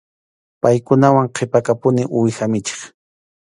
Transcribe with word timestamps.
Paykunawan 0.61 1.29
qhipakapuni 1.35 2.03
uwiha 2.17 2.45
michiq. 2.51 2.81